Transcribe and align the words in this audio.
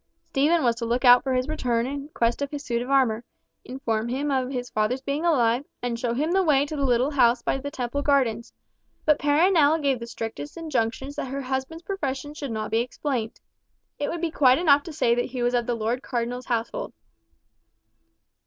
Stephen 0.25 0.63
was 0.63 0.77
to 0.77 0.85
look 0.85 1.05
out 1.05 1.21
for 1.23 1.31
his 1.35 1.47
return 1.47 1.85
in 1.85 2.07
quest 2.15 2.41
of 2.41 2.49
his 2.49 2.65
suit 2.65 2.81
of 2.81 2.89
armour, 2.89 3.23
inform 3.63 4.07
him 4.09 4.31
of 4.31 4.49
his 4.49 4.71
father's 4.71 5.03
being 5.03 5.23
alive, 5.23 5.63
and 5.83 5.99
show 5.99 6.15
him 6.15 6.31
the 6.31 6.41
way 6.41 6.65
to 6.65 6.75
the 6.75 6.81
little 6.83 7.11
house 7.11 7.43
by 7.43 7.55
the 7.59 7.69
Temple 7.69 8.01
Gardens; 8.01 8.51
but 9.05 9.19
Perronel 9.19 9.77
gave 9.77 9.99
the 9.99 10.07
strictest 10.07 10.57
injunctions 10.57 11.17
that 11.17 11.25
her 11.27 11.41
husband's 11.43 11.83
profession 11.83 12.33
should 12.33 12.49
not 12.49 12.71
be 12.71 12.79
explained. 12.79 13.39
It 13.99 14.09
would 14.09 14.21
be 14.21 14.31
quite 14.31 14.57
enough 14.57 14.81
to 14.85 14.91
say 14.91 15.13
that 15.13 15.25
he 15.25 15.43
was 15.43 15.53
of 15.53 15.67
the 15.67 15.75
Lord 15.75 16.01
Cardinal's 16.01 16.47
household. 16.47 16.93